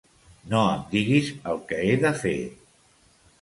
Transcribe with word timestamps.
No 0.53 0.61
em 0.69 0.79
diguis 0.93 1.29
el 1.51 1.61
que 1.73 1.79
he 1.83 1.93
de 2.07 2.13
fer! 2.23 2.35